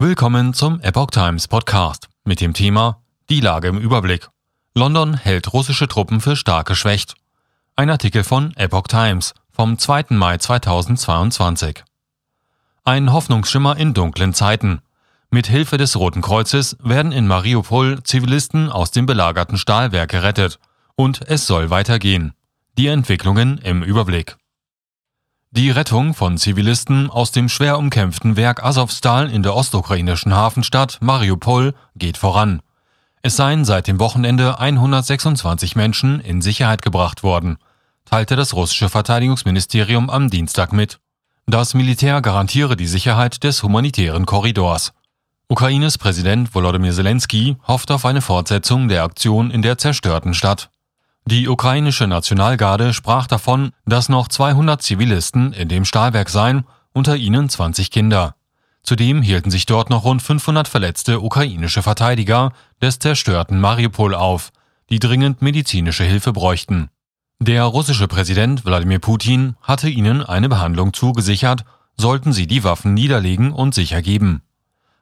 [0.00, 4.28] Willkommen zum Epoch Times Podcast mit dem Thema Die Lage im Überblick.
[4.72, 7.16] London hält russische Truppen für stark geschwächt.
[7.74, 10.04] Ein Artikel von Epoch Times vom 2.
[10.10, 11.82] Mai 2022.
[12.84, 14.82] Ein Hoffnungsschimmer in dunklen Zeiten.
[15.30, 20.60] Mit Hilfe des Roten Kreuzes werden in Mariupol Zivilisten aus dem belagerten Stahlwerk gerettet.
[20.94, 22.34] Und es soll weitergehen.
[22.76, 24.36] Die Entwicklungen im Überblick.
[25.50, 31.72] Die Rettung von Zivilisten aus dem schwer umkämpften Werk Azovstal in der ostukrainischen Hafenstadt Mariupol
[31.96, 32.60] geht voran.
[33.22, 37.56] Es seien seit dem Wochenende 126 Menschen in Sicherheit gebracht worden,
[38.04, 40.98] teilte das russische Verteidigungsministerium am Dienstag mit.
[41.46, 44.92] Das Militär garantiere die Sicherheit des humanitären Korridors.
[45.48, 50.68] Ukraines Präsident Volodymyr Zelensky hofft auf eine Fortsetzung der Aktion in der zerstörten Stadt.
[51.30, 56.64] Die ukrainische Nationalgarde sprach davon, dass noch 200 Zivilisten in dem Stahlwerk seien,
[56.94, 58.34] unter ihnen 20 Kinder.
[58.82, 64.52] Zudem hielten sich dort noch rund 500 verletzte ukrainische Verteidiger des zerstörten Mariupol auf,
[64.88, 66.88] die dringend medizinische Hilfe bräuchten.
[67.40, 71.66] Der russische Präsident Wladimir Putin hatte ihnen eine Behandlung zugesichert,
[71.98, 74.40] sollten sie die Waffen niederlegen und sicher geben.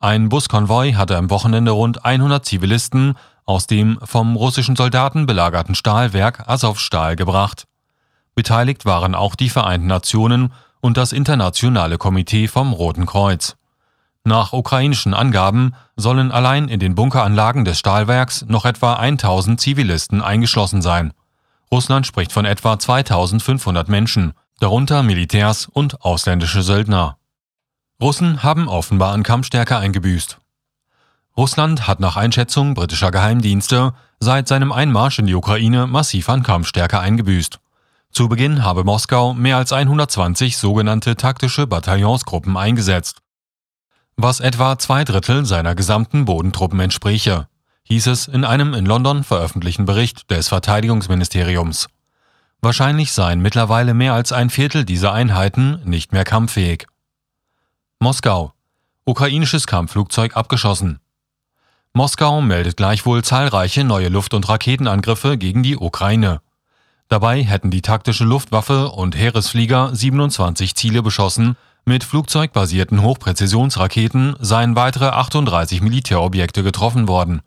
[0.00, 3.14] Ein Buskonvoi hatte am Wochenende rund 100 Zivilisten
[3.48, 7.64] aus dem vom russischen Soldaten belagerten Stahlwerk Azovstal gebracht.
[8.34, 13.56] Beteiligt waren auch die Vereinten Nationen und das Internationale Komitee vom Roten Kreuz.
[14.22, 20.82] Nach ukrainischen Angaben sollen allein in den Bunkeranlagen des Stahlwerks noch etwa 1000 Zivilisten eingeschlossen
[20.82, 21.14] sein.
[21.72, 27.16] Russland spricht von etwa 2500 Menschen, darunter Militärs und ausländische Söldner.
[28.00, 30.38] Russen haben offenbar an Kampfstärke eingebüßt.
[31.38, 36.98] Russland hat nach Einschätzung britischer Geheimdienste seit seinem Einmarsch in die Ukraine massiv an Kampfstärke
[36.98, 37.60] eingebüßt.
[38.10, 43.18] Zu Beginn habe Moskau mehr als 120 sogenannte taktische Bataillonsgruppen eingesetzt,
[44.16, 47.46] was etwa zwei Drittel seiner gesamten Bodentruppen entspräche,
[47.84, 51.86] hieß es in einem in London veröffentlichten Bericht des Verteidigungsministeriums.
[52.62, 56.88] Wahrscheinlich seien mittlerweile mehr als ein Viertel dieser Einheiten nicht mehr kampffähig.
[58.00, 58.54] Moskau.
[59.04, 60.98] Ukrainisches Kampfflugzeug abgeschossen.
[61.92, 66.40] Moskau meldet gleichwohl zahlreiche neue Luft- und Raketenangriffe gegen die Ukraine.
[67.08, 71.56] Dabei hätten die taktische Luftwaffe und Heeresflieger 27 Ziele beschossen,
[71.88, 77.40] mit flugzeugbasierten Hochpräzisionsraketen seien weitere 38 Militärobjekte getroffen worden,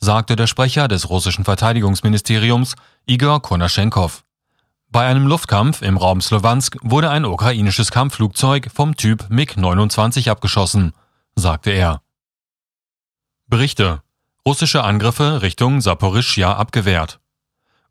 [0.00, 2.74] sagte der Sprecher des russischen Verteidigungsministeriums
[3.06, 4.24] Igor Konaschenkov.
[4.90, 10.92] Bei einem Luftkampf im Raum Slowansk wurde ein ukrainisches Kampfflugzeug vom Typ MiG-29 abgeschossen,
[11.36, 12.03] sagte er.
[13.54, 14.02] Berichte.
[14.44, 17.20] Russische Angriffe Richtung Saporischja abgewehrt.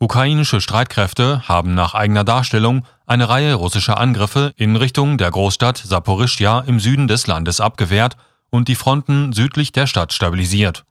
[0.00, 6.64] Ukrainische Streitkräfte haben nach eigener Darstellung eine Reihe russischer Angriffe in Richtung der Großstadt Saporischja
[6.66, 8.16] im Süden des Landes abgewehrt
[8.50, 10.84] und die Fronten südlich der Stadt stabilisiert.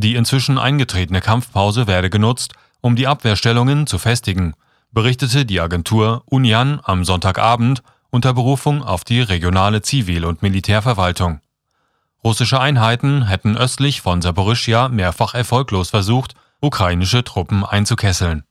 [0.00, 4.54] Die inzwischen eingetretene Kampfpause werde genutzt, um die Abwehrstellungen zu festigen,
[4.90, 11.40] berichtete die Agentur Unian am Sonntagabend unter Berufung auf die regionale Zivil- und Militärverwaltung.
[12.24, 18.44] Russische Einheiten hätten östlich von Saporischja mehrfach erfolglos versucht, ukrainische Truppen einzukesseln